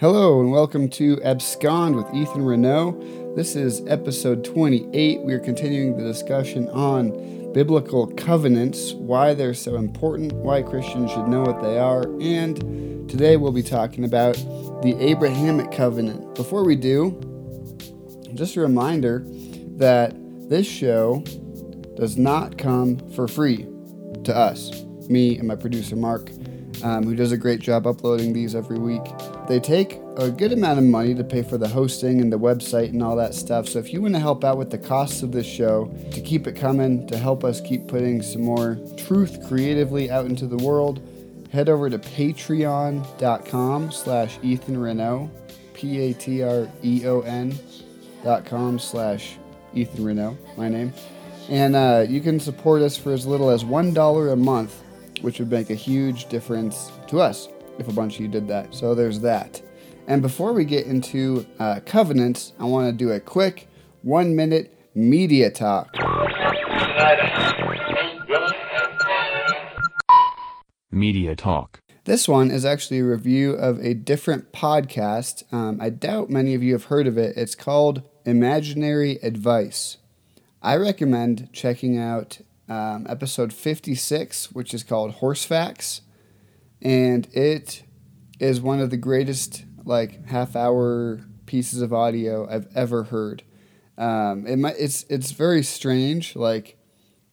[0.00, 3.34] Hello and welcome to Abscond with Ethan Renault.
[3.36, 5.20] This is episode 28.
[5.20, 11.28] We are continuing the discussion on biblical covenants, why they're so important, why Christians should
[11.28, 14.36] know what they are, and today we'll be talking about
[14.80, 16.34] the Abrahamic covenant.
[16.34, 17.10] Before we do,
[18.32, 19.22] just a reminder
[19.76, 20.14] that
[20.48, 21.22] this show
[21.96, 23.68] does not come for free
[24.24, 26.30] to us, me and my producer Mark,
[26.82, 29.02] um, who does a great job uploading these every week.
[29.48, 32.90] They take a good amount of money to pay for the hosting and the website
[32.90, 33.68] and all that stuff.
[33.68, 36.46] So if you want to help out with the costs of this show, to keep
[36.46, 41.00] it coming, to help us keep putting some more truth creatively out into the world,
[41.52, 45.30] head over to patreon.com slash Ethan Renault,
[45.74, 47.58] P-A-T-R-E-O-N
[48.22, 49.36] dot com slash
[49.74, 50.92] Ethan Renault, my name.
[51.48, 54.82] And uh, you can support us for as little as $1 a month,
[55.22, 57.48] which would make a huge difference to us
[57.78, 58.74] if a bunch of you did that.
[58.74, 59.62] So there's that.
[60.06, 63.68] And before we get into uh, covenants, I want to do a quick
[64.02, 65.94] one minute media talk.
[70.90, 71.80] Media Talk.
[72.04, 75.44] This one is actually a review of a different podcast.
[75.52, 77.36] Um, I doubt many of you have heard of it.
[77.36, 79.98] It's called Imaginary Advice.
[80.62, 82.40] I recommend checking out
[82.70, 86.02] um, episode 56, which is called Horse Facts.
[86.80, 87.82] And it
[88.38, 93.42] is one of the greatest, like, half hour pieces of audio I've ever heard.
[93.98, 96.36] Um, it might, it's, it's very strange.
[96.36, 96.78] Like,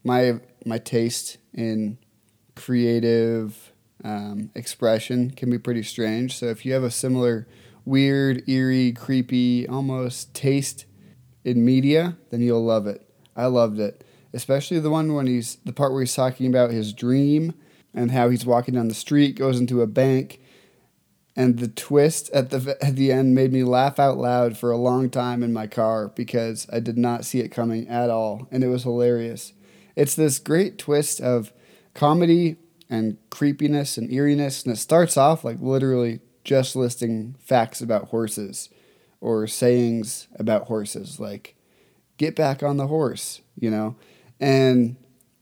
[0.04, 2.00] my, my taste in
[2.56, 3.72] creative
[4.04, 6.36] um, expression can be pretty strange.
[6.36, 7.48] So if you have a similar
[7.86, 10.86] weird, eerie, creepy, almost taste
[11.46, 13.08] in media, then you'll love it.
[13.36, 16.94] I loved it, especially the one when he's the part where he's talking about his
[16.94, 17.54] dream
[17.94, 20.40] and how he's walking down the street, goes into a bank,
[21.36, 24.78] and the twist at the at the end made me laugh out loud for a
[24.78, 28.64] long time in my car because I did not see it coming at all, and
[28.64, 29.54] it was hilarious.
[29.96, 31.54] It's this great twist of
[31.94, 32.58] comedy
[32.90, 38.70] and creepiness and eeriness, and it starts off like literally just listing facts about horses
[39.20, 41.56] or sayings about horses, like
[42.18, 43.96] get back on the horse, you know?
[44.40, 44.96] And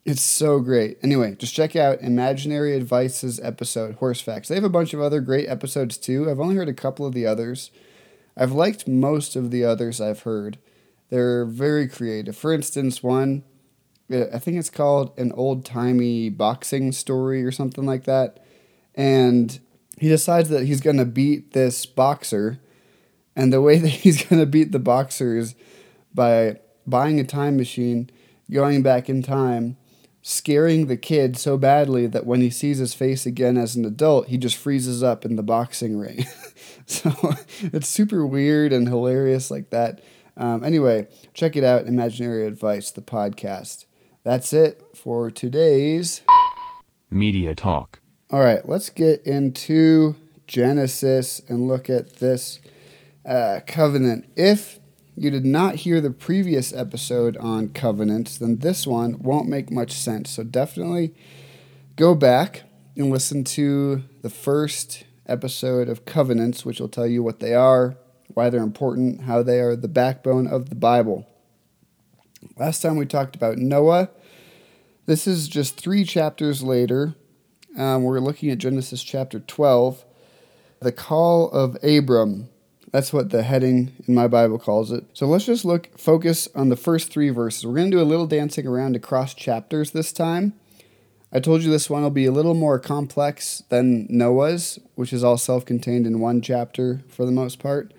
[0.05, 0.97] it's so great.
[1.01, 4.47] Anyway, just check out Imaginary Advices episode, Horse Facts.
[4.47, 6.29] They have a bunch of other great episodes too.
[6.29, 7.71] I've only heard a couple of the others.
[8.37, 10.57] I've liked most of the others I've heard.
[11.09, 12.35] They're very creative.
[12.35, 13.43] For instance, one,
[14.11, 18.43] uh, I think it's called An Old Timey Boxing Story or something like that.
[18.93, 19.59] And
[19.97, 22.59] he decides that he's going to beat this boxer.
[23.35, 25.55] And the way that he's going to beat the boxer is
[26.13, 28.09] by buying a time machine,
[28.51, 29.77] going back in time,
[30.21, 34.27] scaring the kid so badly that when he sees his face again as an adult,
[34.27, 36.25] he just freezes up in the boxing ring.
[36.85, 37.13] so
[37.61, 40.01] it's super weird and hilarious like that.
[40.37, 43.85] Um, anyway, check it out Imaginary Advice, the podcast.
[44.23, 46.21] That's it for today's
[47.11, 47.99] Media Talk.
[48.31, 50.15] All right, let's get into
[50.47, 52.59] Genesis and look at this
[53.25, 54.27] uh, covenant.
[54.35, 54.79] If
[55.15, 59.93] you did not hear the previous episode on covenants, then this one won't make much
[59.93, 60.31] sense.
[60.31, 61.13] So definitely
[61.95, 62.63] go back
[62.97, 67.97] and listen to the first episode of covenants, which will tell you what they are,
[68.33, 71.25] why they're important, how they are the backbone of the Bible.
[72.57, 74.09] Last time we talked about Noah.
[75.05, 77.15] This is just three chapters later.
[77.77, 80.05] Um, we're looking at Genesis chapter 12,
[80.79, 82.49] the call of Abram.
[82.95, 85.03] That's what the heading in my Bible calls it.
[85.11, 87.65] So let's just look, focus on the first three verses.
[87.65, 90.53] We're going to do a little dancing around across chapters this time.
[91.29, 95.25] I told you this one will be a little more complex than Noah's, which is
[95.25, 97.93] all self contained in one chapter for the most part.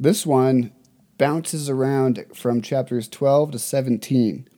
[0.00, 0.72] This one
[1.16, 4.48] bounces around from chapters 12 to 17.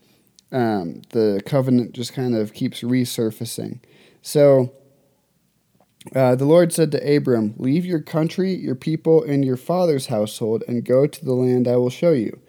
[0.53, 3.81] Um, the covenant just kind of keeps resurfacing.
[4.22, 4.72] So
[6.14, 10.64] uh, the Lord said to Abram, Leave your country, your people, and your father's household,
[10.66, 12.41] and go to the land I will show you.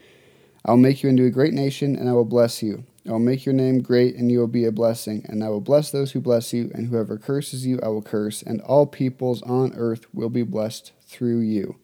[0.64, 2.86] I will make you into a great nation, and I will bless you.
[3.08, 5.26] I will make your name great, and you will be a blessing.
[5.28, 8.42] And I will bless those who bless you, and whoever curses you, I will curse,
[8.42, 11.76] and all peoples on earth will be blessed through you.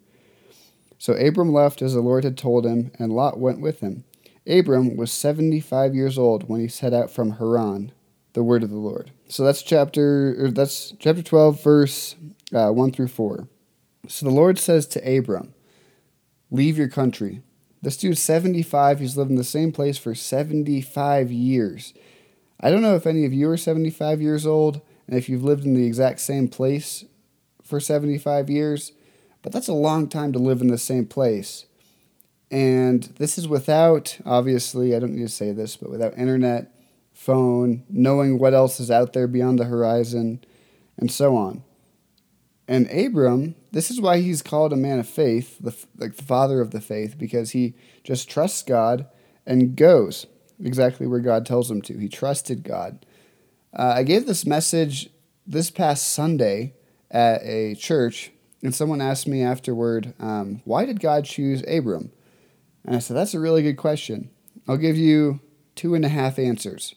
[1.00, 4.04] So Abram left as the Lord had told him, and Lot went with him.
[4.48, 7.92] Abram was 75 years old when he set out from Haran,
[8.38, 9.10] the word of the Lord.
[9.30, 12.16] So that's chapter that's chapter 12 verse
[12.54, 13.48] uh, 1 through 4.
[14.08, 15.56] So the Lord says to Abram,
[16.52, 17.42] "Leave your country."
[17.82, 21.96] This dude's 75, he's lived in the same place for 75 years.
[22.60, 25.66] I don't know if any of you are 75 years old and if you've lived
[25.66, 27.06] in the exact same place
[27.64, 28.92] for 75 years,
[29.42, 31.66] but that's a long time to live in the same place.
[32.52, 36.77] And this is without, obviously, I don't need to say this, but without internet,
[37.18, 40.40] phone, knowing what else is out there beyond the horizon,
[40.98, 41.64] and so on.
[42.68, 46.62] And Abram, this is why he's called a man of faith, the, like the father
[46.62, 49.08] of the faith, because he just trusts God
[49.46, 50.28] and goes
[50.64, 51.98] exactly where God tells him to.
[51.98, 53.06] He trusted God.
[53.74, 55.10] Uh, I gave this message
[55.46, 56.76] this past Sunday
[57.10, 58.32] at a church,
[58.62, 62.12] and someone asked me afterward, um, why did God choose Abram?
[62.86, 64.30] And I said, that's a really good question.
[64.68, 65.40] I'll give you
[65.76, 66.96] two and a half answers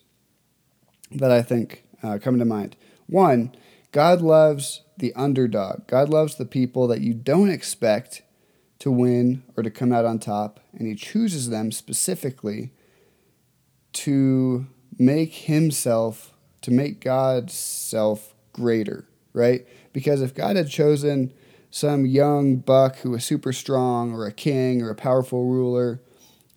[1.10, 2.76] that I think uh, come to mind.
[3.06, 3.54] One,
[3.92, 5.86] God loves the underdog.
[5.86, 8.22] God loves the people that you don't expect
[8.78, 12.72] to win or to come out on top, and He chooses them specifically
[13.92, 14.66] to
[14.98, 19.66] make Himself, to make God's self greater, right?
[19.92, 21.32] Because if God had chosen
[21.70, 26.00] some young buck who was super strong or a king or a powerful ruler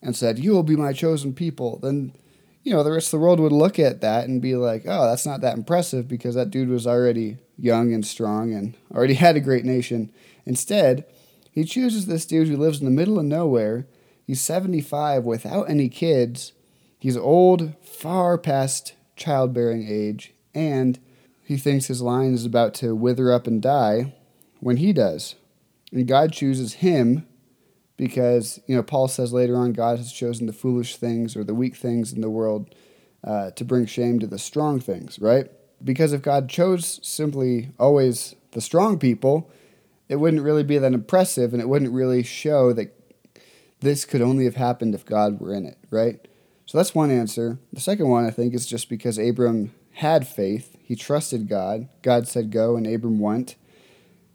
[0.01, 2.13] and said, You will be my chosen people, then
[2.63, 5.05] you know, the rest of the world would look at that and be like, oh,
[5.05, 9.35] that's not that impressive because that dude was already young and strong and already had
[9.35, 10.11] a great nation.
[10.45, 11.05] Instead,
[11.51, 13.85] he chooses this dude who lives in the middle of nowhere.
[14.25, 16.53] He's 75 without any kids.
[16.97, 20.99] He's old, far past childbearing age, and
[21.43, 24.15] he thinks his line is about to wither up and die
[24.61, 25.35] when he does.
[25.91, 27.27] And God chooses him
[27.97, 31.55] because you know Paul says later on God has chosen the foolish things or the
[31.55, 32.73] weak things in the world
[33.23, 35.49] uh, to bring shame to the strong things, right?
[35.83, 39.49] Because if God chose simply always the strong people,
[40.09, 42.97] it wouldn't really be that impressive, and it wouldn't really show that
[43.79, 46.27] this could only have happened if God were in it, right?
[46.65, 47.59] So that's one answer.
[47.71, 50.77] The second one, I think, is just because Abram had faith.
[50.81, 51.89] He trusted God.
[52.01, 53.55] God said go, and Abram went.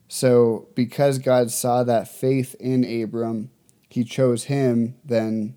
[0.09, 3.51] So, because God saw that faith in Abram,
[3.91, 5.55] he chose him then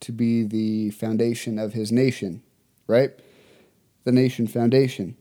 [0.00, 2.42] to be the foundation of his nation,
[2.86, 3.10] right?
[4.04, 5.16] The nation foundation.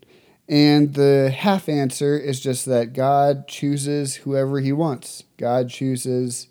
[0.48, 5.24] And the half answer is just that God chooses whoever he wants.
[5.38, 6.48] God chooses,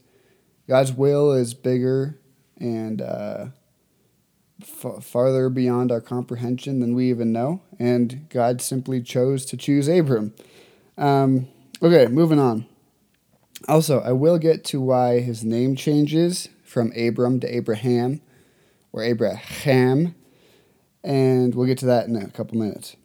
[0.69, 2.19] God's will is bigger
[2.59, 3.47] and uh,
[4.63, 7.63] f- farther beyond our comprehension than we even know.
[7.79, 10.35] And God simply chose to choose Abram.
[10.97, 11.49] Um,
[11.81, 12.67] Okay, moving on.
[13.69, 18.21] Also, I will get to why his name changes from Abram to Abraham
[18.93, 20.17] or Abraham,
[21.05, 22.97] and we'll get to that in a couple minutes.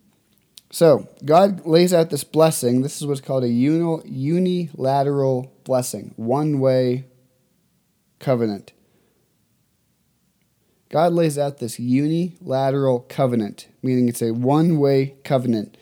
[0.72, 2.82] So, God lays out this blessing.
[2.82, 7.06] This is what's called a unilateral blessing, one way
[8.18, 8.74] covenant.
[10.90, 15.78] God lays out this unilateral covenant, meaning it's a one way covenant.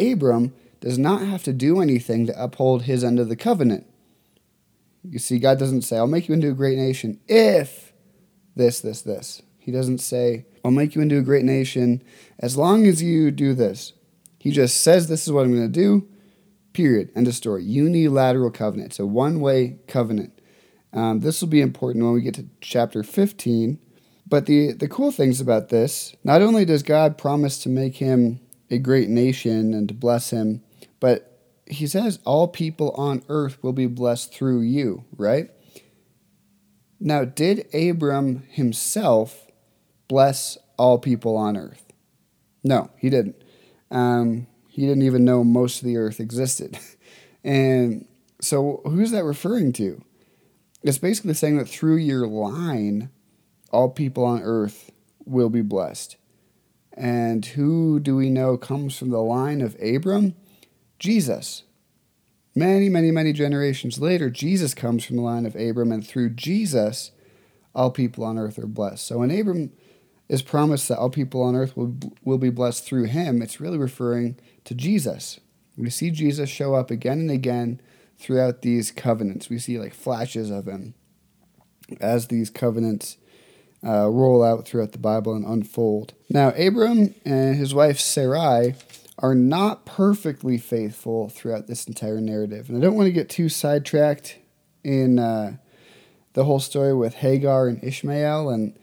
[0.00, 0.54] Abram
[0.86, 3.84] does not have to do anything to uphold his end of the covenant.
[5.02, 7.92] You see, God doesn't say, I'll make you into a great nation if
[8.54, 9.42] this, this, this.
[9.58, 12.04] He doesn't say, I'll make you into a great nation
[12.38, 13.94] as long as you do this.
[14.38, 16.06] He just says, This is what I'm going to do,
[16.72, 17.10] period.
[17.16, 17.64] End of story.
[17.64, 18.90] Unilateral covenant.
[18.92, 20.40] It's a one way covenant.
[20.92, 23.80] Um, this will be important when we get to chapter 15.
[24.24, 28.38] But the, the cool things about this, not only does God promise to make him
[28.70, 30.62] a great nation and to bless him,
[31.00, 35.50] but he says, All people on earth will be blessed through you, right?
[36.98, 39.46] Now, did Abram himself
[40.08, 41.92] bless all people on earth?
[42.64, 43.36] No, he didn't.
[43.90, 46.78] Um, he didn't even know most of the earth existed.
[47.44, 48.06] and
[48.40, 50.02] so, who's that referring to?
[50.82, 53.10] It's basically saying that through your line,
[53.72, 54.90] all people on earth
[55.24, 56.16] will be blessed.
[56.92, 60.34] And who do we know comes from the line of Abram?
[60.98, 61.62] Jesus.
[62.54, 67.10] Many, many, many generations later, Jesus comes from the line of Abram, and through Jesus,
[67.74, 69.06] all people on earth are blessed.
[69.06, 69.72] So when Abram
[70.28, 73.78] is promised that all people on earth will, will be blessed through him, it's really
[73.78, 75.38] referring to Jesus.
[75.76, 77.80] We see Jesus show up again and again
[78.18, 79.50] throughout these covenants.
[79.50, 80.94] We see like flashes of him
[82.00, 83.18] as these covenants
[83.86, 86.14] uh, roll out throughout the Bible and unfold.
[86.30, 88.74] Now, Abram and his wife Sarai
[89.18, 92.68] are not perfectly faithful throughout this entire narrative.
[92.68, 94.38] And I don't want to get too sidetracked
[94.84, 95.56] in uh,
[96.34, 98.50] the whole story with Hagar and Ishmael.
[98.50, 98.78] And,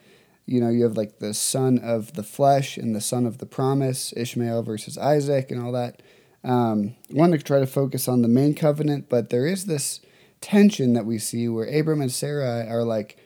[0.45, 3.45] you know, you have like the son of the flesh and the son of the
[3.45, 6.01] promise, Ishmael versus Isaac, and all that.
[6.43, 10.01] Um, I want to try to focus on the main covenant, but there is this
[10.41, 13.17] tension that we see where Abram and Sarah are like,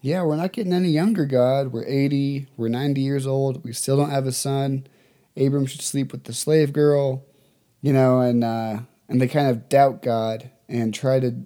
[0.00, 1.72] yeah, we're not getting any younger, God.
[1.72, 4.86] We're 80, we're 90 years old, we still don't have a son.
[5.36, 7.24] Abram should sleep with the slave girl,
[7.80, 11.44] you know, and uh, and they kind of doubt God and try to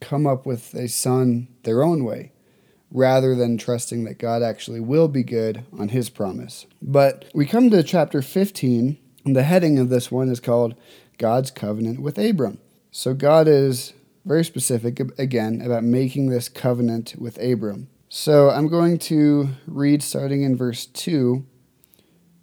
[0.00, 2.32] come up with a son their own way
[2.90, 6.66] rather than trusting that God actually will be good on his promise.
[6.82, 10.74] But we come to chapter 15, and the heading of this one is called
[11.18, 12.58] God's Covenant with Abram.
[12.90, 13.92] So God is
[14.24, 17.88] very specific again about making this covenant with Abram.
[18.08, 21.46] So I'm going to read starting in verse 2.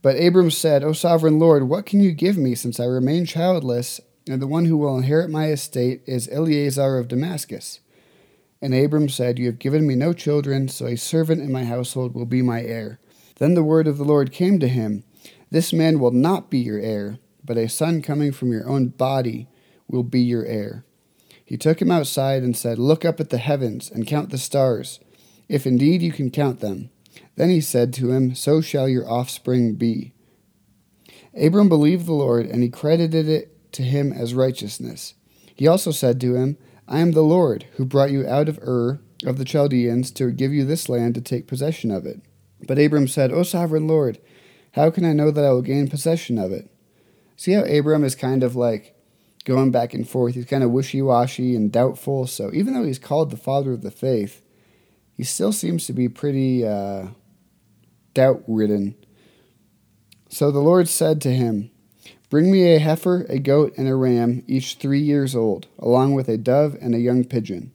[0.07, 3.99] But Abram said, O sovereign Lord, what can you give me since I remain childless,
[4.25, 7.81] and the one who will inherit my estate is Eliezer of Damascus?
[8.61, 12.13] And Abram said, You have given me no children, so a servant in my household
[12.13, 13.01] will be my heir.
[13.39, 15.03] Then the word of the Lord came to him
[15.51, 19.49] This man will not be your heir, but a son coming from your own body
[19.89, 20.85] will be your heir.
[21.43, 25.01] He took him outside and said, Look up at the heavens and count the stars,
[25.49, 26.91] if indeed you can count them.
[27.35, 30.13] Then he said to him, So shall your offspring be.
[31.39, 35.13] Abram believed the Lord, and he credited it to him as righteousness.
[35.55, 36.57] He also said to him,
[36.87, 40.53] I am the Lord, who brought you out of Ur of the Chaldeans to give
[40.53, 42.21] you this land to take possession of it.
[42.65, 44.19] But Abram said, O sovereign Lord,
[44.73, 46.69] how can I know that I will gain possession of it?
[47.35, 48.95] See how Abram is kind of like
[49.43, 50.35] going back and forth.
[50.35, 52.27] He's kind of wishy washy and doubtful.
[52.27, 54.41] So even though he's called the father of the faith,
[55.17, 57.07] he still seems to be pretty uh,
[58.13, 58.95] doubt ridden.
[60.29, 61.71] So the Lord said to him,
[62.29, 66.29] Bring me a heifer, a goat, and a ram, each three years old, along with
[66.29, 67.71] a dove and a young pigeon.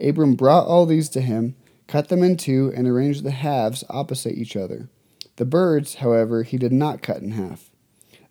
[0.00, 1.54] Abram brought all these to him,
[1.86, 4.88] cut them in two, and arranged the halves opposite each other.
[5.36, 7.70] The birds, however, he did not cut in half.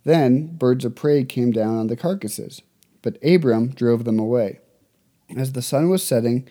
[0.06, 2.62] Then birds of prey came down on the carcasses,
[3.02, 4.60] but Abram drove them away.
[5.38, 6.48] As the sun was setting,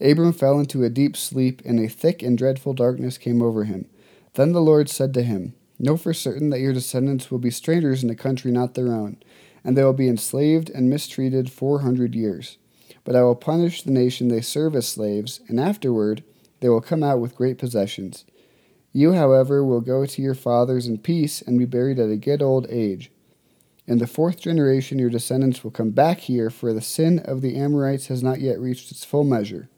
[0.00, 3.88] Abram fell into a deep sleep, and a thick and dreadful darkness came over him.
[4.34, 8.02] Then the Lord said to him, Know for certain that your descendants will be strangers
[8.02, 9.16] in a country not their own,
[9.64, 12.58] and they will be enslaved and mistreated four hundred years.
[13.04, 16.22] But I will punish the nation they serve as slaves, and afterward
[16.60, 18.24] they will come out with great possessions.
[18.92, 22.42] You, however, will go to your fathers in peace and be buried at a good
[22.42, 23.10] old age.
[23.86, 27.56] In the fourth generation your descendants will come back here, for the sin of the
[27.56, 29.68] Amorites has not yet reached its full measure.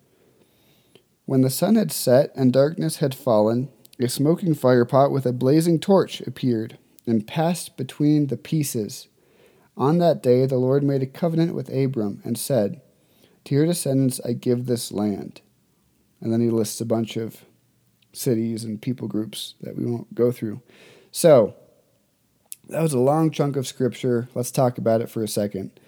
[1.31, 3.69] When the sun had set and darkness had fallen,
[4.01, 9.07] a smoking firepot with a blazing torch appeared and passed between the pieces.
[9.77, 12.81] On that day the Lord made a covenant with Abram and said,
[13.45, 15.41] To your descendants I give this land.
[16.21, 17.45] And then he lists a bunch of
[18.13, 20.63] cities and people groups that we won't go through.
[21.13, 21.55] So,
[22.69, 24.29] that was a long chunk of scripture.
[24.35, 25.79] Let's talk about it for a second.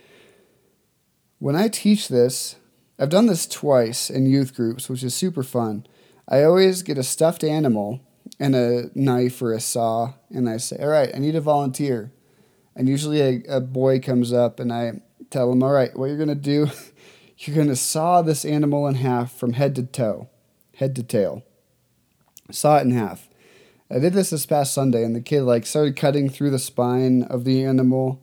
[1.40, 2.54] When I teach this,
[2.98, 5.86] I've done this twice in youth groups, which is super fun.
[6.28, 8.00] I always get a stuffed animal
[8.38, 12.12] and a knife or a saw, and I say, All right, I need a volunteer.
[12.74, 16.16] And usually a, a boy comes up, and I tell him, All right, what you're
[16.16, 16.70] going to do,
[17.38, 20.28] you're going to saw this animal in half from head to toe,
[20.76, 21.42] head to tail.
[22.50, 23.28] Saw it in half.
[23.90, 27.24] I did this this past Sunday, and the kid like started cutting through the spine
[27.24, 28.22] of the animal,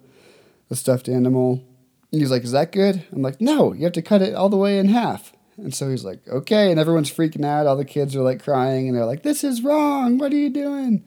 [0.68, 1.64] the stuffed animal.
[2.12, 4.50] And he's like, "Is that good?" I'm like, "No, you have to cut it all
[4.50, 6.72] the way in half." And so he's like, okay.
[6.72, 7.68] And everyone's freaking out.
[7.68, 10.18] All the kids are like crying and they're like, this is wrong.
[10.18, 11.06] What are you doing?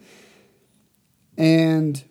[1.37, 2.05] And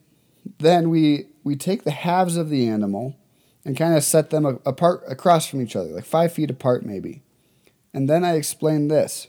[0.60, 3.16] then we, we take the halves of the animal
[3.64, 7.22] and kind of set them apart across from each other, like five feet apart maybe.
[7.94, 9.28] And then I explain this.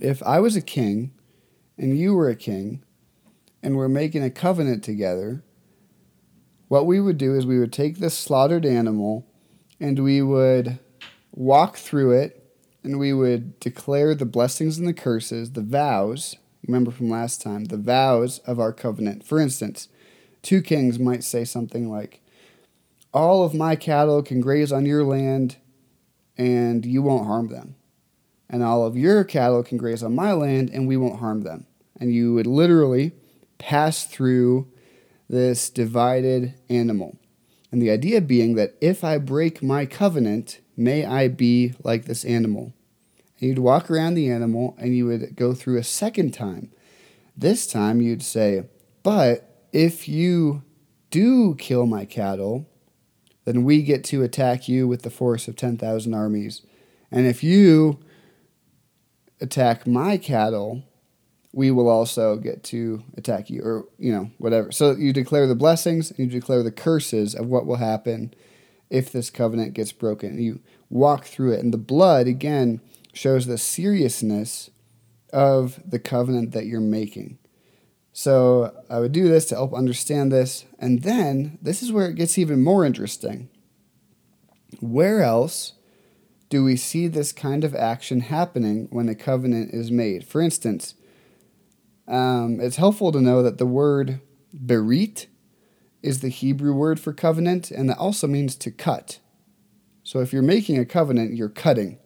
[0.00, 1.12] If I was a king
[1.76, 2.82] and you were a king
[3.62, 5.43] and we're making a covenant together,
[6.74, 9.24] what we would do is we would take this slaughtered animal
[9.78, 10.80] and we would
[11.30, 12.52] walk through it
[12.82, 16.34] and we would declare the blessings and the curses, the vows.
[16.66, 19.24] Remember from last time, the vows of our covenant.
[19.24, 19.88] For instance,
[20.42, 22.22] two kings might say something like,
[23.12, 25.58] All of my cattle can graze on your land
[26.36, 27.76] and you won't harm them.
[28.50, 31.68] And all of your cattle can graze on my land and we won't harm them.
[32.00, 33.12] And you would literally
[33.58, 34.66] pass through
[35.28, 37.16] this divided animal.
[37.72, 42.24] And the idea being that if I break my covenant, May I be like this
[42.24, 42.72] animal.
[43.40, 46.72] And you'd walk around the animal and you would go through a second time.
[47.36, 48.64] This time you'd say,
[49.02, 50.62] But if you
[51.10, 52.68] do kill my cattle,
[53.44, 56.62] then we get to attack you with the force of 10,000 armies.
[57.10, 58.00] And if you
[59.40, 60.82] attack my cattle,
[61.54, 64.72] we will also get to attack you, or, you know, whatever.
[64.72, 68.34] So you declare the blessings and you declare the curses of what will happen
[68.90, 70.42] if this covenant gets broken.
[70.42, 71.60] You walk through it.
[71.60, 72.80] And the blood, again,
[73.12, 74.70] shows the seriousness
[75.32, 77.38] of the covenant that you're making.
[78.12, 80.64] So I would do this to help understand this.
[80.78, 83.48] And then this is where it gets even more interesting.
[84.80, 85.74] Where else
[86.48, 90.24] do we see this kind of action happening when a covenant is made.
[90.24, 90.94] For instance,
[92.06, 94.20] um, it's helpful to know that the word
[94.54, 95.26] berit
[96.02, 99.20] is the Hebrew word for covenant, and that also means to cut.
[100.02, 101.98] So if you're making a covenant, you're cutting.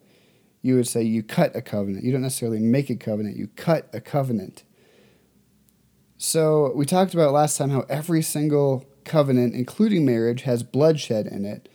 [0.63, 2.05] You would say you cut a covenant.
[2.05, 4.63] You don't necessarily make a covenant, you cut a covenant.
[6.17, 11.45] So we talked about last time how every single covenant, including marriage, has bloodshed in
[11.45, 11.69] it.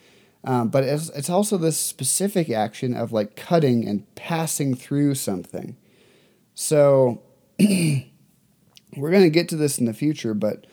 [0.45, 5.77] Um, but it's, it's also this specific action of like cutting and passing through something.
[6.53, 7.21] So
[8.95, 10.65] we're going to get to this in the future, but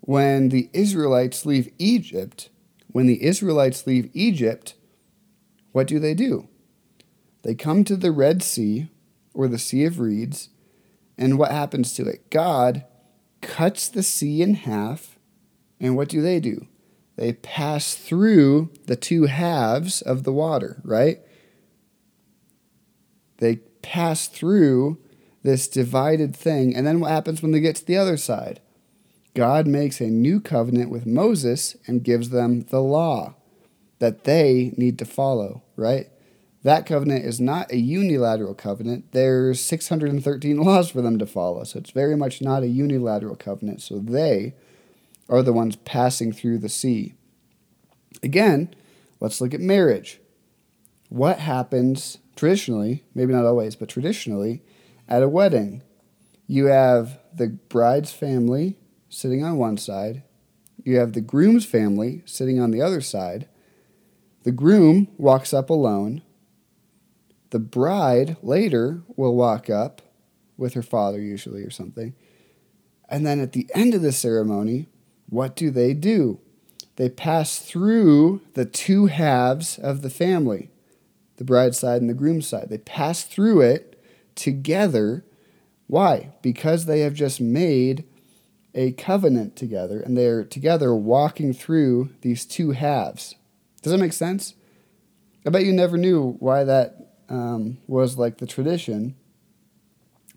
[0.00, 2.50] when the Israelites leave Egypt,
[2.88, 4.74] when the Israelites leave Egypt,
[5.72, 6.48] what do they do?
[7.42, 8.88] They come to the Red Sea
[9.34, 10.50] or the Sea of Reeds,
[11.16, 12.30] and what happens to it?
[12.30, 12.84] God
[13.40, 15.18] cuts the sea in half,
[15.80, 16.66] and what do they do?
[17.16, 21.20] They pass through the two halves of the water, right?
[23.38, 24.98] They pass through
[25.42, 28.60] this divided thing, and then what happens when they get to the other side?
[29.34, 33.34] God makes a new covenant with Moses and gives them the law
[33.98, 36.08] that they need to follow, right?
[36.64, 39.12] That covenant is not a unilateral covenant.
[39.12, 41.64] There's 613 laws for them to follow.
[41.64, 43.82] So it's very much not a unilateral covenant.
[43.82, 44.54] So they
[45.28, 47.14] are the ones passing through the sea.
[48.22, 48.74] Again,
[49.18, 50.20] let's look at marriage.
[51.08, 54.62] What happens traditionally, maybe not always, but traditionally,
[55.12, 55.82] at a wedding?
[56.46, 58.78] You have the bride's family
[59.10, 60.22] sitting on one side,
[60.82, 63.46] you have the groom's family sitting on the other side.
[64.42, 66.22] The groom walks up alone.
[67.50, 70.02] The bride later will walk up
[70.56, 72.14] with her father, usually, or something.
[73.08, 74.88] And then at the end of the ceremony,
[75.28, 76.40] what do they do?
[76.96, 80.70] They pass through the two halves of the family,
[81.36, 82.70] the bride's side and the groom's side.
[82.70, 83.91] They pass through it
[84.34, 85.24] together.
[85.86, 86.32] Why?
[86.42, 88.04] Because they have just made
[88.74, 93.34] a covenant together and they're together walking through these two halves.
[93.82, 94.54] Does that make sense?
[95.46, 99.16] I bet you never knew why that um, was like the tradition,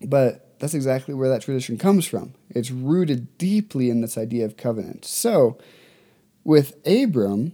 [0.01, 2.33] but that's exactly where that tradition comes from.
[2.49, 5.05] It's rooted deeply in this idea of covenant.
[5.05, 5.57] So,
[6.43, 7.53] with Abram,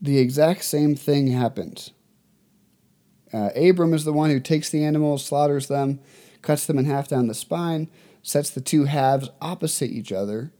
[0.00, 1.90] the exact same thing happens.
[3.34, 5.98] Uh, Abram is the one who takes the animals, slaughters them,
[6.40, 7.88] cuts them in half down the spine
[8.24, 10.50] sets the two halves opposite each other.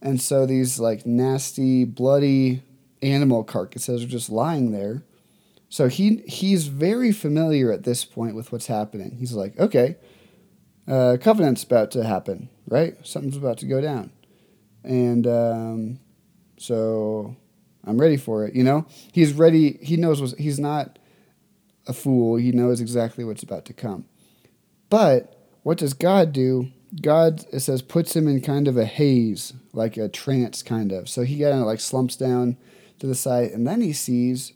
[0.00, 2.62] And so these like nasty, bloody
[3.02, 5.02] animal carcasses are just lying there.
[5.68, 9.16] So he he's very familiar at this point with what's happening.
[9.18, 9.96] He's like, okay,
[10.86, 12.96] uh, covenant's about to happen, right?
[13.04, 14.10] Something's about to go down,
[14.82, 16.00] and um,
[16.56, 17.36] so
[17.84, 18.54] I'm ready for it.
[18.54, 19.78] You know, he's ready.
[19.82, 20.97] He knows what he's not
[21.88, 22.36] a fool.
[22.36, 24.04] He knows exactly what's about to come.
[24.90, 26.68] But what does God do?
[27.02, 31.08] God, it says, puts him in kind of a haze, like a trance kind of.
[31.08, 32.56] So he kind of like slumps down
[32.98, 34.52] to the side, and then he sees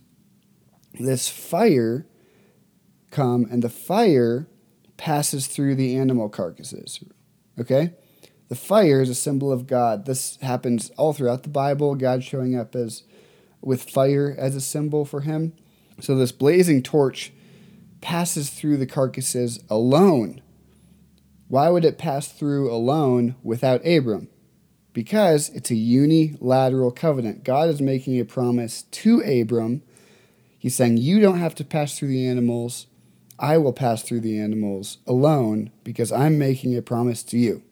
[0.95, 2.07] this fire
[3.11, 4.47] come, and the fire
[4.97, 7.03] passes through the animal carcasses.
[7.59, 7.93] Okay?
[8.49, 10.07] The fire is a symbol of God.
[10.07, 13.05] This happens all throughout the Bible, God showing up as
[13.61, 15.53] with fire as a symbol for him.
[16.03, 17.33] So this blazing torch
[18.01, 20.43] passes through the carcasses alone
[21.53, 24.29] why would it pass through alone without Abram?
[24.95, 27.45] Because it's a unilateral covenant.
[27.45, 29.83] God is making a promise to Abram.
[30.59, 32.87] He's saying, You don't have to pass through the animals.
[33.39, 37.63] I will pass through the animals alone because I'm making a promise to you.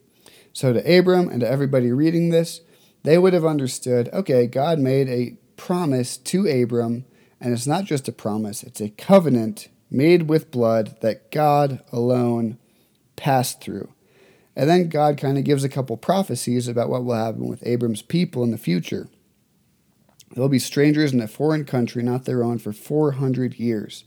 [0.53, 2.61] So, to Abram and to everybody reading this,
[3.03, 7.07] they would have understood okay, God made a promise to Abram,
[7.41, 12.59] and it's not just a promise, it's a covenant made with blood that God alone
[13.17, 13.93] passed through.
[14.55, 18.03] And then God kind of gives a couple prophecies about what will happen with Abram's
[18.03, 19.09] people in the future.
[20.35, 24.05] They'll be strangers in a foreign country, not their own, for 400 years.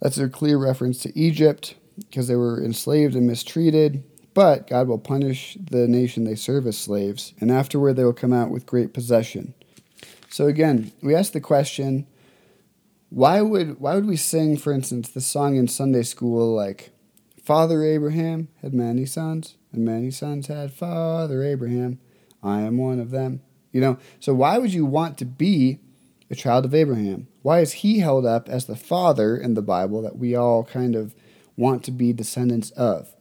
[0.00, 4.02] That's a clear reference to Egypt because they were enslaved and mistreated.
[4.32, 8.32] But God will punish the nation they serve as slaves, and afterward they will come
[8.32, 9.54] out with great possession.
[10.28, 12.06] So again, we ask the question
[13.10, 16.90] why would why would we sing, for instance, the song in Sunday school like
[17.42, 21.98] Father Abraham had many sons, and many sons had Father Abraham.
[22.42, 23.42] I am one of them.
[23.72, 25.80] You know, so why would you want to be
[26.30, 27.26] a child of Abraham?
[27.42, 30.94] Why is he held up as the father in the Bible that we all kind
[30.94, 31.14] of
[31.56, 33.14] want to be descendants of?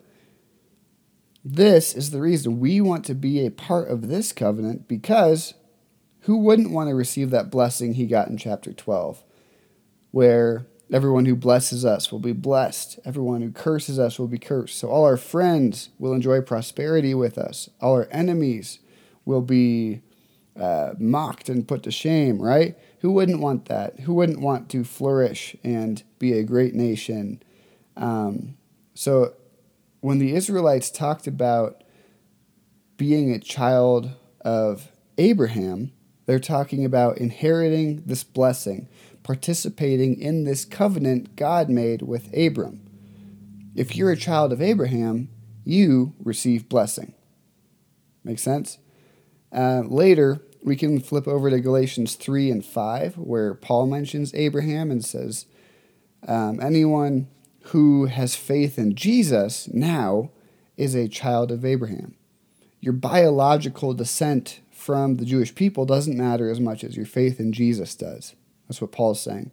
[1.43, 5.55] This is the reason we want to be a part of this covenant because
[6.21, 9.23] who wouldn't want to receive that blessing he got in chapter 12?
[10.11, 14.77] Where everyone who blesses us will be blessed, everyone who curses us will be cursed.
[14.77, 18.79] So all our friends will enjoy prosperity with us, all our enemies
[19.25, 20.01] will be
[20.59, 22.75] uh, mocked and put to shame, right?
[22.99, 24.01] Who wouldn't want that?
[24.01, 27.41] Who wouldn't want to flourish and be a great nation?
[27.95, 28.57] Um,
[28.93, 29.33] so
[30.01, 31.83] when the Israelites talked about
[32.97, 35.91] being a child of Abraham,
[36.25, 38.87] they're talking about inheriting this blessing,
[39.29, 42.81] participating in this covenant God made with Abram.
[43.75, 45.29] If you're a child of Abraham,
[45.63, 47.13] you receive blessing.
[48.23, 48.79] Make sense?
[49.51, 54.89] Uh, later, we can flip over to Galatians 3 and 5, where Paul mentions Abraham
[54.89, 55.45] and says,
[56.27, 57.27] um, Anyone
[57.65, 60.31] who has faith in Jesus now
[60.75, 62.15] is a child of Abraham.
[62.79, 67.53] Your biological descent from the Jewish people doesn't matter as much as your faith in
[67.53, 68.33] Jesus does.
[68.69, 69.51] That's what Paul's saying.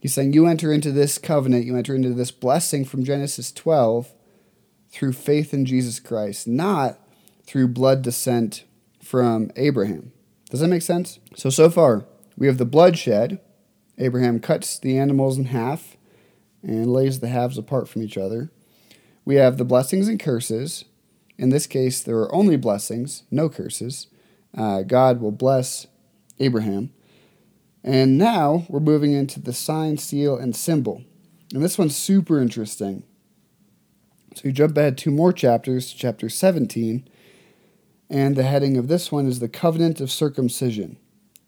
[0.00, 4.12] He's saying you enter into this covenant, you enter into this blessing from Genesis 12
[4.90, 6.98] through faith in Jesus Christ, not
[7.44, 8.64] through blood descent
[9.02, 10.12] from Abraham.
[10.50, 11.18] Does that make sense?
[11.34, 13.40] So, so far, we have the bloodshed.
[13.98, 15.96] Abraham cuts the animals in half
[16.62, 18.50] and lays the halves apart from each other.
[19.24, 20.84] We have the blessings and curses.
[21.36, 24.06] In this case, there are only blessings, no curses.
[24.56, 25.86] Uh, God will bless
[26.38, 26.92] Abraham.
[27.86, 31.04] And now we're moving into the sign, seal, and symbol.
[31.54, 33.04] And this one's super interesting.
[34.34, 37.08] So you jump ahead two more chapters, chapter 17,
[38.10, 40.98] and the heading of this one is the covenant of circumcision,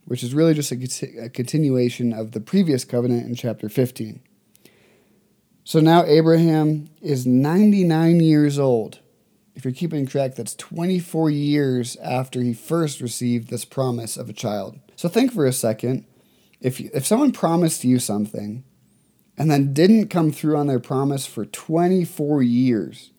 [0.05, 4.21] which is really just a, a continuation of the previous covenant in chapter 15.
[5.65, 9.01] So now Abraham is 99 years old.
[9.57, 14.33] If you're keeping track, that's 24 years after he first received this promise of a
[14.33, 14.79] child.
[14.95, 16.07] So think for a second.
[16.61, 18.65] If, if someone promised you something
[19.37, 23.13] and then didn't come through on their promise for 24 years,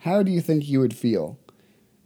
[0.00, 1.38] how do you think you would feel?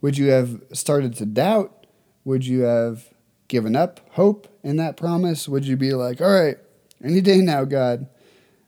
[0.01, 1.87] Would you have started to doubt?
[2.25, 3.09] Would you have
[3.47, 5.47] given up hope in that promise?
[5.47, 6.57] Would you be like, all right,
[7.03, 8.07] any day now, God?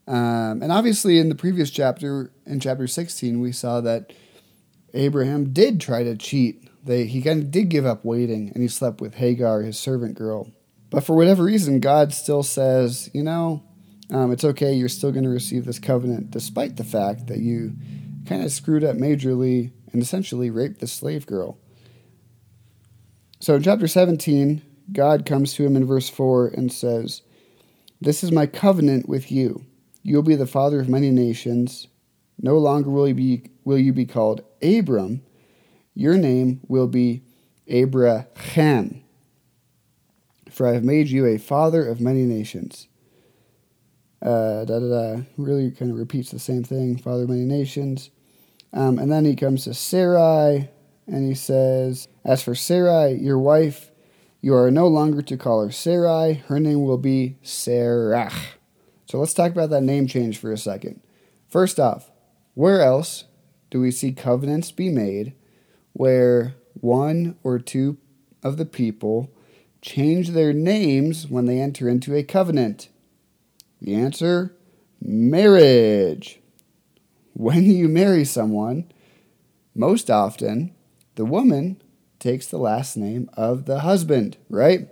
[0.08, 4.14] Um, and obviously, in the previous chapter, in chapter 16, we saw that
[4.94, 6.70] Abraham did try to cheat.
[6.86, 10.16] They, he kind of did give up waiting and he slept with Hagar, his servant
[10.16, 10.52] girl.
[10.96, 13.66] But for whatever reason, God still says, you know,
[14.12, 17.74] um, it's okay, you're still going to receive this covenant, despite the fact that you
[18.26, 21.58] kind of screwed up majorly and essentially raped the slave girl.
[23.42, 24.62] So in chapter 17,
[24.94, 27.24] God comes to him in verse 4 and says,
[28.00, 29.66] This is my covenant with you.
[30.02, 31.90] You will be the father of many nations.
[32.40, 35.24] No longer will you be, will you be called Abram.
[35.94, 37.26] Your name will be
[37.68, 39.05] Abraham.
[40.56, 42.88] For I have made you a father of many nations.
[44.22, 45.22] Uh, da da da.
[45.36, 46.98] Really kind of repeats the same thing.
[46.98, 48.10] Father of many nations.
[48.72, 50.70] Um, and then he comes to Sarai
[51.08, 53.92] and he says, As for Sarai, your wife,
[54.40, 56.36] you are no longer to call her Sarai.
[56.48, 58.32] Her name will be Sarah.
[59.08, 61.02] So let's talk about that name change for a second.
[61.50, 62.12] First off,
[62.54, 63.26] where else
[63.70, 65.34] do we see covenants be made
[65.92, 67.98] where one or two
[68.42, 69.35] of the people
[69.86, 72.90] change their names when they enter into a covenant?
[73.82, 74.56] The answer
[75.00, 76.40] marriage
[77.34, 78.92] when you marry someone,
[79.76, 80.74] most often
[81.16, 81.82] the woman
[82.18, 84.90] takes the last name of the husband, right?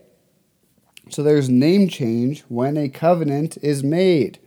[1.10, 4.40] So there's name change when a covenant is made.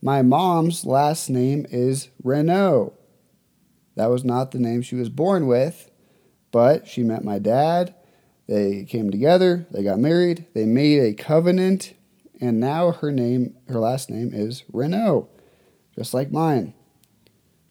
[0.00, 2.94] My mom's last name is Renault.
[3.96, 5.90] That was not the name she was born with,
[6.52, 7.94] but she met my dad.
[8.48, 11.94] They came together, they got married, they made a covenant,
[12.40, 15.28] and now her name, her last name is Renault,
[15.96, 16.74] just like mine.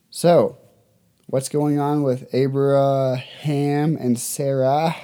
[0.09, 0.57] So,
[1.27, 4.95] what's going on with Abraham and Sarah?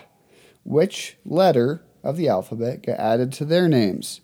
[0.63, 4.21] Which letter of the alphabet got added to their names?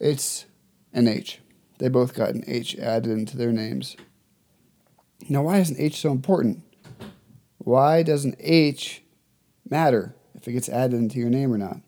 [0.00, 0.46] It's
[0.92, 1.40] an H.
[1.78, 3.96] They both got an H added into their names.
[5.28, 6.62] Now, why is an H so important?
[7.58, 9.02] Why does an H
[9.68, 10.14] matter
[10.46, 11.80] if it gets added into your name or not?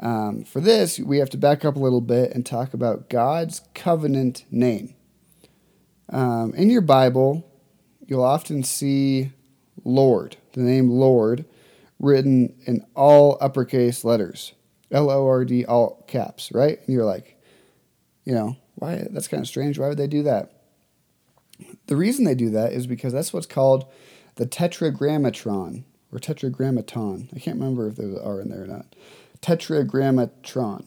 [0.00, 3.62] Um, for this, we have to back up a little bit and talk about God's
[3.72, 4.94] covenant name.
[6.10, 7.48] Um, in your Bible,
[8.04, 9.30] you'll often see
[9.84, 11.44] Lord, the name Lord,
[12.00, 14.54] written in all uppercase letters
[14.90, 16.80] L O R D, all caps, right?
[16.80, 17.40] And you're like,
[18.24, 19.06] you know, why?
[19.10, 19.78] That's kind of strange.
[19.78, 20.50] Why would they do that?
[21.86, 23.86] The reason they do that is because that's what's called
[24.34, 27.30] the tetragrammaton or tetragrammaton.
[27.34, 28.94] I can't remember if there are in there or not.
[29.40, 30.86] Tetragrammatron.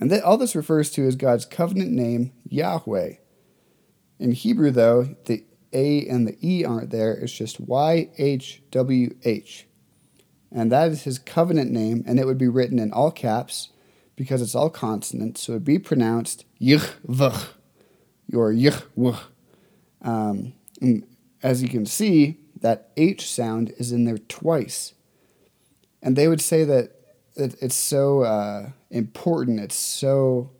[0.00, 3.14] And that all this refers to is God's covenant name, Yahweh.
[4.18, 7.12] In Hebrew, though, the A and the E aren't there.
[7.12, 9.64] It's just YHWH.
[10.50, 13.70] And that is his covenant name, and it would be written in all caps
[14.16, 15.42] because it's all consonants.
[15.42, 17.48] So it would be pronounced Yihvah
[18.32, 19.20] or Yihwah.
[20.02, 20.54] Um,
[21.42, 24.94] as you can see, that H sound is in there twice.
[26.00, 26.92] And they would say that
[27.36, 30.50] it's so uh, important, it's so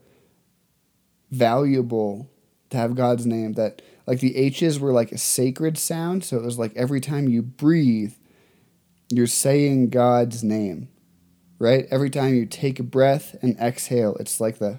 [1.30, 2.30] valuable
[2.68, 6.24] to have God's name that like the H's were like a sacred sound.
[6.24, 8.12] So it was like every time you breathe,
[9.08, 10.90] you're saying God's name,
[11.58, 11.86] right?
[11.90, 14.78] Every time you take a breath and exhale, it's like the,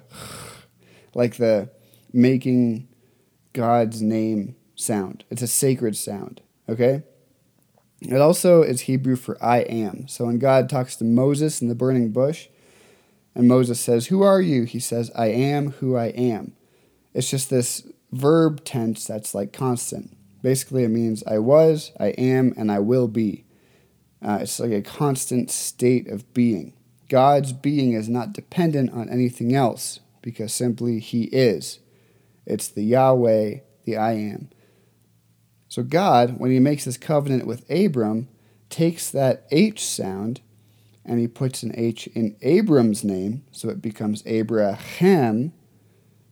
[1.12, 1.70] like the
[2.12, 2.86] making
[3.52, 5.24] God's name sound.
[5.28, 7.02] It's a sacred sound, okay?
[8.00, 10.06] It also is Hebrew for I am.
[10.08, 12.48] So when God talks to Moses in the burning bush,
[13.34, 14.64] and Moses says, Who are you?
[14.64, 16.52] He says, I am who I am.
[17.14, 20.16] It's just this verb tense that's like constant.
[20.42, 23.44] Basically, it means I was, I am, and I will be.
[24.22, 26.72] Uh, it's like a constant state of being.
[27.08, 31.80] God's being is not dependent on anything else because simply He is.
[32.46, 34.48] It's the Yahweh, the I am.
[35.68, 38.28] So God, when He makes this covenant with Abram,
[38.70, 40.40] takes that H sound
[41.04, 45.52] and He puts an H in Abram's name, so it becomes Abraham.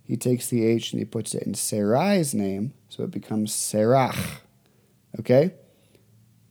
[0.04, 4.14] He takes the H and he puts it in Sarai's name, so it becomes Sarah.
[5.18, 5.54] Okay?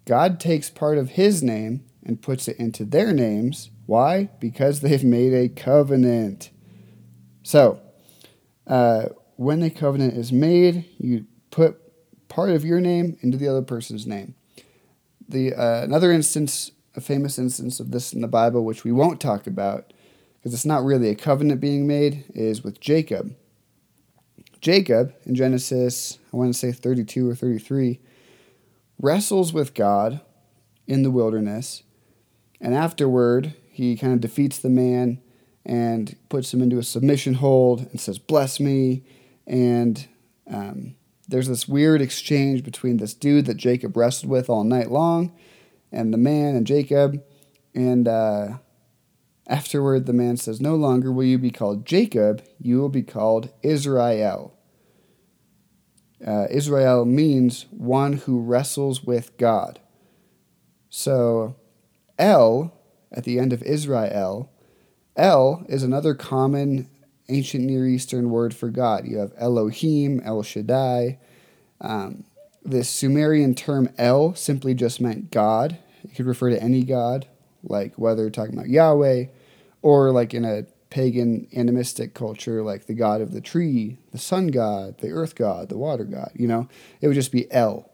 [0.05, 3.69] God takes part of his name and puts it into their names.
[3.85, 4.29] Why?
[4.39, 6.49] Because they've made a covenant.
[7.43, 7.79] So,
[8.65, 11.79] uh, when a covenant is made, you put
[12.33, 14.33] part of your name into the other person's name.
[15.29, 19.21] The uh, another instance, a famous instance of this in the Bible, which we won't
[19.21, 19.93] talk about
[20.39, 23.35] because it's not really a covenant being made, is with Jacob.
[24.61, 27.99] Jacob in Genesis, I want to say 32 or 33
[28.99, 30.19] wrestles with God
[30.87, 31.83] in the wilderness,
[32.59, 35.21] and afterward, he kind of defeats the man
[35.65, 39.03] and puts him into a submission hold and says, Bless me.
[39.45, 40.07] And
[40.47, 40.95] um,
[41.33, 45.35] there's this weird exchange between this dude that Jacob wrestled with all night long
[45.91, 47.23] and the man and Jacob.
[47.73, 48.59] And uh,
[49.47, 53.49] afterward, the man says, No longer will you be called Jacob, you will be called
[53.63, 54.55] Israel.
[56.23, 59.79] Uh, Israel means one who wrestles with God.
[60.91, 61.55] So,
[62.19, 62.79] El,
[63.11, 64.51] at the end of Israel,
[65.15, 66.91] El is another common
[67.29, 69.07] ancient Near Eastern word for God.
[69.07, 71.19] You have Elohim, El Shaddai.
[71.81, 72.23] Um,
[72.63, 75.77] the Sumerian term El simply just meant God.
[76.03, 77.27] It could refer to any God,
[77.63, 79.25] like whether talking about Yahweh
[79.81, 84.47] or like in a pagan animistic culture like the god of the tree, the sun
[84.47, 86.67] god, the earth god, the water god, you know,
[87.01, 87.89] it would just be El.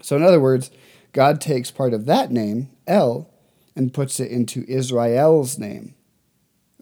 [0.00, 0.70] So, in other words,
[1.12, 3.28] God takes part of that name, El,
[3.74, 5.94] and puts it into Israel's name,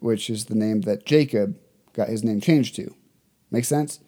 [0.06, 1.58] which is the name that Jacob
[1.92, 2.94] got his name changed to.
[3.50, 3.98] Make sense?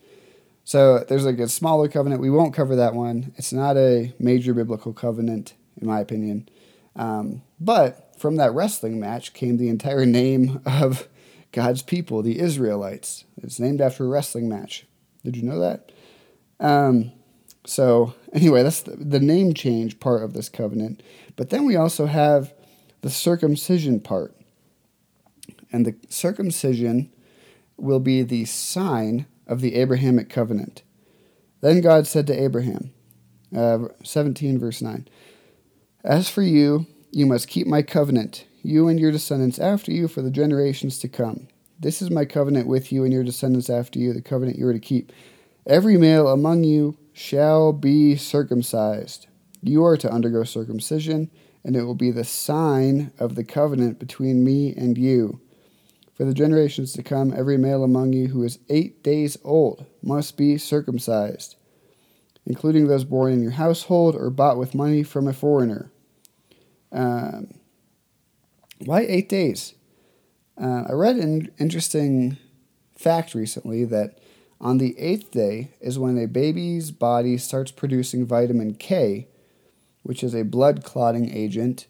[0.63, 2.21] So, there's like a smaller covenant.
[2.21, 3.33] We won't cover that one.
[3.35, 6.47] It's not a major biblical covenant, in my opinion.
[6.95, 11.09] Um, but from that wrestling match came the entire name of
[11.51, 13.25] God's people, the Israelites.
[13.43, 14.85] It's named after a wrestling match.
[15.25, 15.91] Did you know that?
[16.61, 17.11] Um,
[17.65, 21.03] so, anyway, that's the, the name change part of this covenant.
[21.35, 22.53] But then we also have
[23.01, 24.38] the circumcision part.
[25.71, 27.11] And the circumcision
[27.77, 30.83] will be the sign of the Abrahamic covenant.
[31.61, 32.91] Then God said to Abraham,
[33.55, 35.07] uh, 17 verse 9,
[36.03, 40.21] As for you, you must keep my covenant, you and your descendants after you, for
[40.21, 41.47] the generations to come.
[41.79, 44.73] This is my covenant with you and your descendants after you, the covenant you are
[44.73, 45.11] to keep.
[45.65, 49.27] Every male among you shall be circumcised.
[49.61, 51.31] You are to undergo circumcision,
[51.63, 55.41] and it will be the sign of the covenant between me and you.
[56.19, 60.37] For the generations to come, every male among you who is eight days old must
[60.37, 61.55] be circumcised,
[62.45, 65.91] including those born in your household or bought with money from a foreigner
[66.91, 67.53] um,
[68.79, 69.75] why eight days?
[70.61, 72.37] Uh, I read an interesting
[72.97, 74.19] fact recently that
[74.59, 79.27] on the eighth day is when a baby's body starts producing vitamin K,
[80.03, 81.87] which is a blood clotting agent,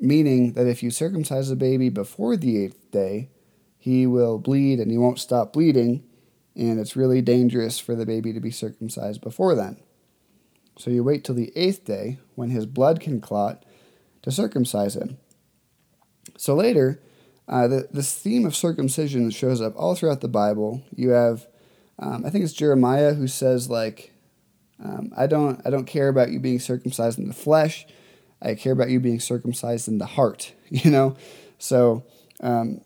[0.00, 3.30] meaning that if you circumcise a baby before the eighth day,
[3.86, 6.02] he will bleed and he won't stop bleeding,
[6.56, 9.76] and it's really dangerous for the baby to be circumcised before then.
[10.76, 13.64] So you wait till the eighth day when his blood can clot
[14.22, 15.18] to circumcise him.
[16.36, 17.00] So later,
[17.46, 20.82] uh, the, this theme of circumcision shows up all throughout the Bible.
[20.92, 21.46] You have,
[22.00, 24.10] um, I think it's Jeremiah who says like,
[24.84, 27.86] um, I don't I don't care about you being circumcised in the flesh.
[28.42, 30.54] I care about you being circumcised in the heart.
[30.68, 31.16] You know,
[31.58, 32.02] so
[32.40, 32.80] um,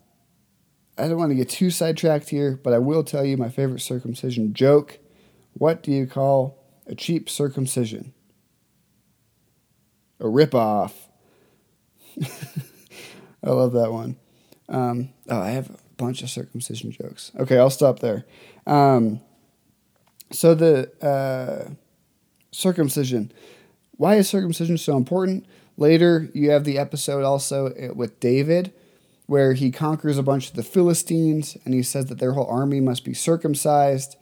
[1.01, 3.79] I don't want to get too sidetracked here, but I will tell you my favorite
[3.79, 4.99] circumcision joke.
[5.53, 8.13] What do you call a cheap circumcision?
[10.19, 10.93] A ripoff.
[13.43, 14.17] I love that one.
[14.69, 17.31] Um, oh, I have a bunch of circumcision jokes.
[17.35, 18.25] Okay, I'll stop there.
[18.67, 19.21] Um,
[20.29, 21.71] so the uh,
[22.51, 23.31] circumcision.
[23.97, 25.47] Why is circumcision so important?
[25.77, 28.71] Later, you have the episode also uh, with David,
[29.31, 32.81] where he conquers a bunch of the Philistines and he says that their whole army
[32.81, 34.17] must be circumcised.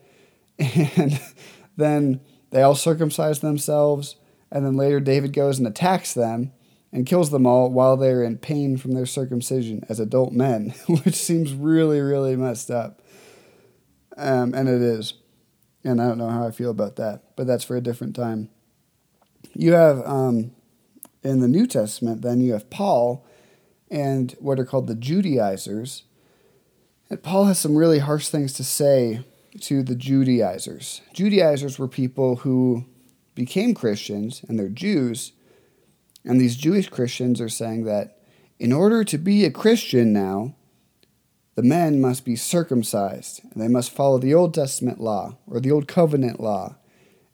[0.60, 1.20] And
[1.76, 4.18] then they all circumcise themselves.
[4.52, 6.52] And then later, David goes and attacks them
[6.94, 11.16] and kills them all while they're in pain from their circumcision as adult men, which
[11.16, 13.02] seems really, really messed up.
[14.16, 15.16] Um, and it is.
[15.84, 18.50] And I don't know how I feel about that, but that's for a different time.
[19.56, 20.52] You have um,
[21.24, 23.26] in the New Testament, then you have Paul
[23.90, 26.04] and what are called the Judaizers.
[27.10, 29.24] And Paul has some really harsh things to say
[29.62, 31.02] to the Judaizers.
[31.14, 32.86] Judaizers were people who
[33.36, 35.32] became Christians and they're Jews.
[36.24, 38.20] And these Jewish Christians are saying that
[38.60, 40.56] in order to be a Christian now,
[41.56, 45.72] the men must be circumcised and they must follow the Old Testament law or the
[45.72, 46.76] Old Covenant law.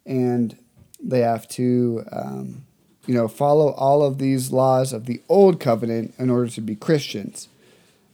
[0.04, 0.58] And
[1.00, 2.65] they have to um,
[3.06, 6.74] you know, follow all of these laws of the old covenant in order to be
[6.74, 7.48] Christians.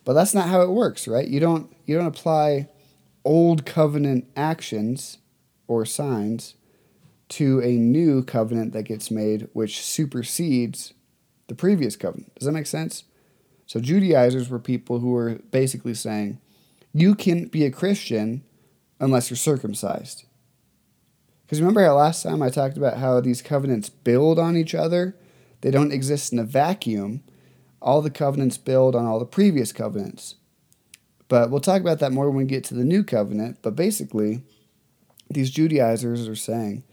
[0.04, 1.26] But that's not how it works, right?
[1.26, 2.68] You don't you don't apply
[3.24, 5.18] old covenant actions
[5.68, 6.54] or signs
[7.30, 10.92] to a new covenant that gets made which supersedes
[11.46, 12.34] the previous covenant.
[12.34, 13.04] Does that make sense?
[13.66, 16.38] So Judaizers were people who were basically saying
[16.92, 18.42] you can't be a Christian
[19.00, 20.24] unless you're circumcised.
[21.52, 25.14] Because remember how last time I talked about how these covenants build on each other?
[25.60, 27.22] They don't exist in a vacuum.
[27.82, 30.36] All the covenants build on all the previous covenants.
[31.28, 33.58] But we'll talk about that more when we get to the new covenant.
[33.60, 34.40] But basically,
[35.28, 36.84] these Judaizers are saying,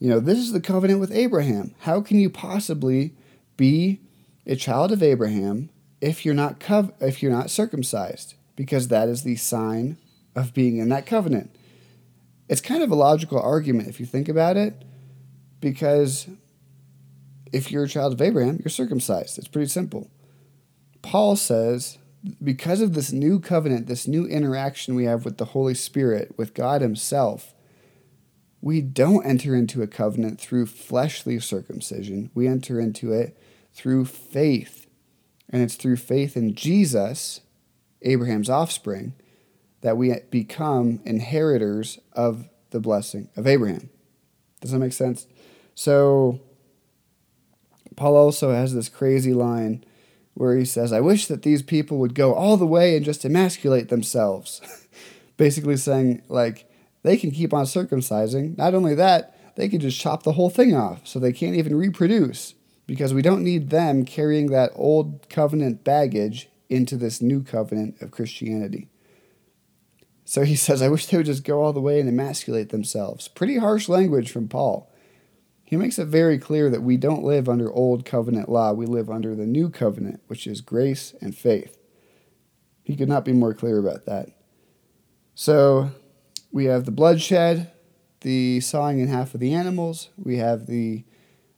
[0.00, 1.76] you know, this is the covenant with Abraham.
[1.82, 3.14] How can you possibly
[3.56, 4.00] be
[4.44, 8.34] a child of Abraham if you're not cov- if you're not circumcised?
[8.56, 9.98] Because that is the sign
[10.34, 11.54] of being in that covenant
[12.48, 14.84] it's kind of a logical argument if you think about it,
[15.60, 16.28] because
[17.52, 19.38] if you're a child of Abraham, you're circumcised.
[19.38, 20.10] It's pretty simple.
[21.02, 21.98] Paul says,
[22.42, 26.54] because of this new covenant, this new interaction we have with the Holy Spirit, with
[26.54, 27.54] God Himself,
[28.60, 32.30] we don't enter into a covenant through fleshly circumcision.
[32.34, 33.38] We enter into it
[33.74, 34.86] through faith.
[35.50, 37.42] And it's through faith in Jesus,
[38.00, 39.12] Abraham's offspring,
[39.84, 43.90] that we become inheritors of the blessing of Abraham.
[44.62, 45.26] Does that make sense?
[45.74, 46.40] So,
[47.94, 49.84] Paul also has this crazy line
[50.32, 53.26] where he says, I wish that these people would go all the way and just
[53.26, 54.62] emasculate themselves.
[55.36, 56.66] Basically saying, like,
[57.02, 58.56] they can keep on circumcising.
[58.56, 61.76] Not only that, they can just chop the whole thing off so they can't even
[61.76, 62.54] reproduce
[62.86, 68.10] because we don't need them carrying that old covenant baggage into this new covenant of
[68.10, 68.88] Christianity.
[70.24, 73.28] So he says, I wish they would just go all the way and emasculate themselves.
[73.28, 74.90] Pretty harsh language from Paul.
[75.64, 79.10] He makes it very clear that we don't live under old covenant law, we live
[79.10, 81.78] under the new covenant, which is grace and faith.
[82.82, 84.28] He could not be more clear about that.
[85.34, 85.90] So
[86.52, 87.72] we have the bloodshed,
[88.20, 91.04] the sawing in half of the animals, we have the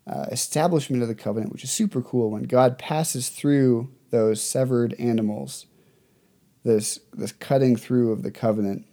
[0.07, 4.95] uh, establishment of the covenant, which is super cool when God passes through those severed
[4.95, 5.67] animals
[6.67, 8.85] this this cutting through of the covenant.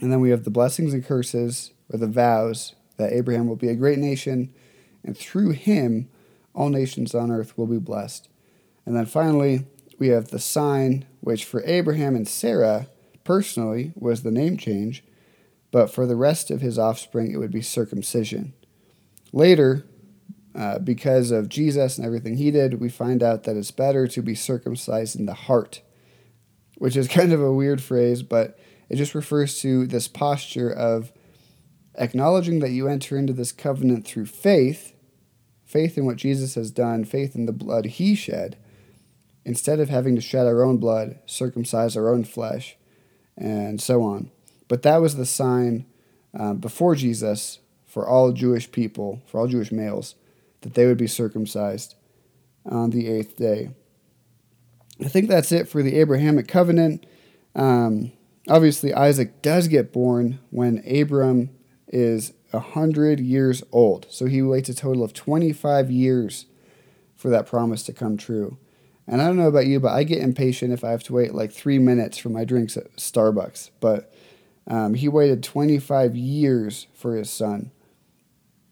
[0.00, 3.68] And then we have the blessings and curses, or the vows, that Abraham will be
[3.68, 4.52] a great nation,
[5.04, 6.08] and through him
[6.52, 8.28] all nations on earth will be blessed.
[8.84, 9.66] And then finally,
[9.98, 12.88] we have the sign, which for Abraham and Sarah
[13.22, 15.04] personally was the name change,
[15.70, 18.52] but for the rest of his offspring it would be circumcision.
[19.32, 19.84] Later,
[20.54, 24.22] uh, because of Jesus and everything he did, we find out that it's better to
[24.22, 25.80] be circumcised in the heart
[26.84, 28.58] which is kind of a weird phrase, but
[28.90, 31.14] it just refers to this posture of
[31.94, 34.92] acknowledging that you enter into this covenant through faith,
[35.64, 38.58] faith in what Jesus has done, faith in the blood he shed,
[39.46, 42.76] instead of having to shed our own blood, circumcise our own flesh,
[43.34, 44.30] and so on.
[44.68, 45.86] But that was the sign
[46.38, 50.16] uh, before Jesus for all Jewish people, for all Jewish males,
[50.60, 51.94] that they would be circumcised
[52.66, 53.70] on the eighth day.
[55.00, 57.06] I think that's it for the Abrahamic covenant.
[57.54, 58.12] Um,
[58.48, 61.50] obviously, Isaac does get born when Abram
[61.88, 64.06] is 100 years old.
[64.10, 66.46] So he waits a total of 25 years
[67.16, 68.58] for that promise to come true.
[69.06, 71.34] And I don't know about you, but I get impatient if I have to wait
[71.34, 73.70] like three minutes for my drinks at Starbucks.
[73.80, 74.12] But
[74.66, 77.70] um, he waited 25 years for his son.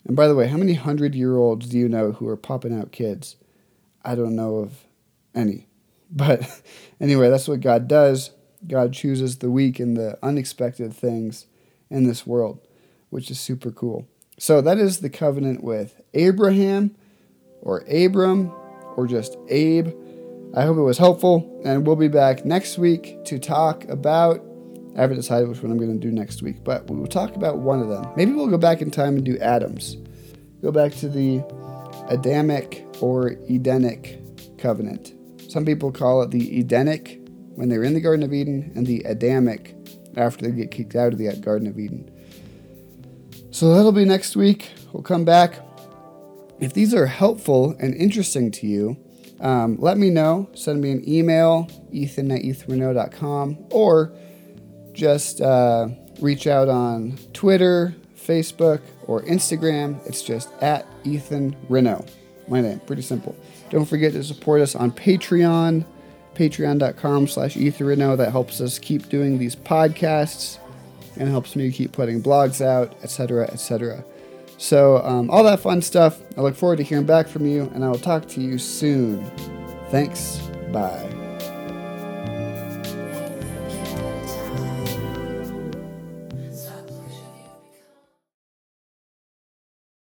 [0.04, 2.76] And by the way, how many hundred year olds do you know who are popping
[2.78, 3.36] out kids?
[4.04, 4.84] I don't know of
[5.34, 5.68] any.
[6.12, 6.62] But
[7.00, 8.30] anyway, that's what God does.
[8.66, 11.46] God chooses the weak and the unexpected things
[11.90, 12.60] in this world,
[13.10, 14.06] which is super cool.
[14.38, 16.94] So that is the covenant with Abraham
[17.60, 18.52] or Abram
[18.96, 19.88] or just Abe.
[20.54, 24.44] I hope it was helpful, and we'll be back next week to talk about.
[24.96, 27.34] I haven't decided which one I'm going to do next week, but we will talk
[27.34, 28.06] about one of them.
[28.16, 29.96] Maybe we'll go back in time and do Adam's.
[30.60, 31.38] Go back to the
[32.08, 34.20] Adamic or Edenic
[34.58, 35.14] covenant.
[35.52, 37.20] Some people call it the Edenic
[37.56, 39.76] when they're in the Garden of Eden, and the Adamic
[40.16, 42.10] after they get kicked out of the Garden of Eden.
[43.50, 44.70] So that'll be next week.
[44.94, 45.56] We'll come back.
[46.58, 48.96] If these are helpful and interesting to you,
[49.40, 50.48] um, let me know.
[50.54, 54.14] Send me an email, ethan at ethanrenoe.com, or
[54.94, 55.88] just uh,
[56.22, 60.00] reach out on Twitter, Facebook, or Instagram.
[60.06, 62.08] It's just at Ethan Renoe.
[62.48, 63.36] My name, pretty simple.
[63.72, 65.86] Don't forget to support us on Patreon,
[66.34, 68.18] patreon.com slash Renoe.
[68.18, 70.58] That helps us keep doing these podcasts
[71.16, 74.04] and helps me keep putting blogs out, etc., etc.
[74.58, 76.20] So, um, all that fun stuff.
[76.36, 79.24] I look forward to hearing back from you, and I will talk to you soon.
[79.90, 80.36] Thanks.
[80.70, 81.21] Bye.